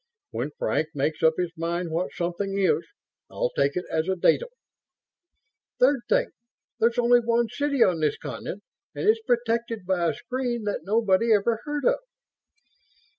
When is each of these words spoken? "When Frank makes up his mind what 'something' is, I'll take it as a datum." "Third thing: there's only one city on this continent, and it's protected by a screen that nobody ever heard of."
"When 0.31 0.49
Frank 0.57 0.87
makes 0.95 1.21
up 1.21 1.35
his 1.37 1.51
mind 1.55 1.91
what 1.91 2.11
'something' 2.13 2.57
is, 2.57 2.87
I'll 3.29 3.51
take 3.55 3.75
it 3.75 3.85
as 3.91 4.09
a 4.09 4.15
datum." 4.15 4.49
"Third 5.79 5.99
thing: 6.09 6.31
there's 6.79 6.97
only 6.97 7.19
one 7.19 7.49
city 7.49 7.83
on 7.83 7.99
this 7.99 8.17
continent, 8.17 8.63
and 8.95 9.07
it's 9.07 9.21
protected 9.21 9.85
by 9.85 10.09
a 10.09 10.15
screen 10.15 10.63
that 10.63 10.81
nobody 10.83 11.31
ever 11.31 11.59
heard 11.65 11.85
of." 11.85 11.99